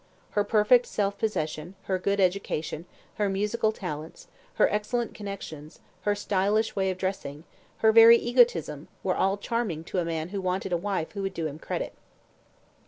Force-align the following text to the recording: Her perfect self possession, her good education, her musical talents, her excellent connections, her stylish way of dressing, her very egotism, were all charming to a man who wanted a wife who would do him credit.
Her 0.31 0.43
perfect 0.43 0.87
self 0.87 1.19
possession, 1.19 1.75
her 1.83 1.99
good 1.99 2.19
education, 2.19 2.85
her 3.17 3.29
musical 3.29 3.71
talents, 3.71 4.27
her 4.55 4.67
excellent 4.73 5.13
connections, 5.13 5.79
her 6.01 6.15
stylish 6.15 6.75
way 6.75 6.89
of 6.89 6.97
dressing, 6.97 7.43
her 7.85 7.91
very 7.91 8.17
egotism, 8.17 8.87
were 9.03 9.15
all 9.15 9.37
charming 9.37 9.83
to 9.83 9.99
a 9.99 10.03
man 10.03 10.29
who 10.29 10.41
wanted 10.41 10.73
a 10.73 10.75
wife 10.75 11.11
who 11.11 11.21
would 11.21 11.35
do 11.35 11.45
him 11.45 11.59
credit. 11.59 11.93